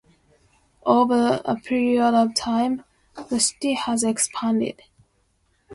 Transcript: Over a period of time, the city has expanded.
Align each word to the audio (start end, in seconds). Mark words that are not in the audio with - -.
Over 0.83 1.41
a 1.45 1.57
period 1.57 2.15
of 2.15 2.33
time, 2.33 2.83
the 3.29 3.39
city 3.39 3.73
has 3.73 4.01
expanded. 4.03 4.81